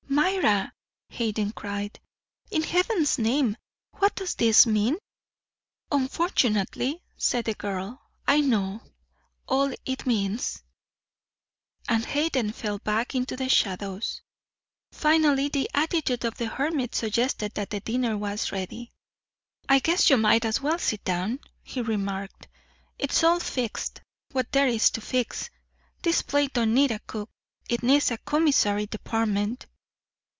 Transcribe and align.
"Myra!" 0.13 0.71
Hayden 1.09 1.51
cried. 1.51 1.99
"In 2.51 2.63
heaven's 2.63 3.19
name 3.19 3.57
what 3.93 4.15
does 4.15 4.35
this 4.35 4.65
mean?" 4.65 4.97
"Unfortunately," 5.91 7.03
said 7.17 7.45
the 7.45 7.53
girl, 7.53 8.01
"I 8.27 8.41
know 8.41 8.81
all 9.47 9.71
it 9.85 10.05
means." 10.07 10.63
And 11.89 12.05
Hayden 12.05 12.53
fell 12.53 12.79
back 12.79 13.13
into 13.13 13.35
the 13.35 13.49
shadows. 13.49 14.21
Finally 14.91 15.49
the 15.49 15.69
attitude 15.73 16.23
of 16.23 16.37
the 16.37 16.47
hermit 16.47 16.95
suggested 16.95 17.53
that 17.55 17.69
the 17.69 17.81
dinner 17.81 18.17
was 18.17 18.51
ready. 18.51 18.91
"I 19.69 19.79
guess 19.79 20.09
you 20.09 20.17
might 20.17 20.45
as 20.45 20.59
well 20.61 20.79
sit 20.79 21.03
down," 21.03 21.39
he 21.61 21.81
remarked. 21.81 22.47
"It's 22.97 23.23
all 23.23 23.39
fixed, 23.39 24.01
what 24.31 24.51
there 24.51 24.67
is 24.67 24.89
to 24.91 25.01
fix. 25.01 25.49
This 26.03 26.21
place 26.23 26.49
don't 26.53 26.73
need 26.73 26.89
a 26.91 26.99
cook, 26.99 27.29
it 27.69 27.83
needs 27.83 28.09
a 28.11 28.17
commissary 28.17 28.87
department." 28.87 29.67